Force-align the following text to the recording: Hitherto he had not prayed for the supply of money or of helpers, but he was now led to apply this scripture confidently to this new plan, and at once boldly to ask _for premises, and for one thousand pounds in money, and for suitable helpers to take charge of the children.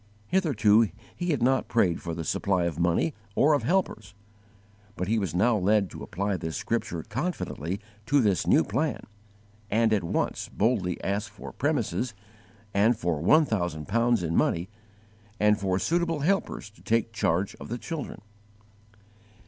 Hitherto 0.29 0.87
he 1.15 1.29
had 1.29 1.43
not 1.43 1.67
prayed 1.67 2.01
for 2.01 2.15
the 2.15 2.23
supply 2.23 2.63
of 2.63 2.79
money 2.79 3.13
or 3.35 3.53
of 3.53 3.61
helpers, 3.61 4.15
but 4.95 5.07
he 5.07 5.19
was 5.19 5.35
now 5.35 5.55
led 5.55 5.91
to 5.91 6.01
apply 6.01 6.37
this 6.37 6.57
scripture 6.57 7.03
confidently 7.03 7.79
to 8.07 8.19
this 8.19 8.47
new 8.47 8.63
plan, 8.63 9.03
and 9.69 9.93
at 9.93 10.03
once 10.03 10.49
boldly 10.49 10.95
to 10.95 11.05
ask 11.05 11.31
_for 11.31 11.55
premises, 11.55 12.15
and 12.73 12.97
for 12.97 13.21
one 13.21 13.45
thousand 13.45 13.87
pounds 13.87 14.23
in 14.23 14.35
money, 14.35 14.69
and 15.39 15.59
for 15.59 15.77
suitable 15.77 16.21
helpers 16.21 16.71
to 16.71 16.81
take 16.81 17.13
charge 17.13 17.53
of 17.59 17.69
the 17.69 17.77
children. 17.77 18.21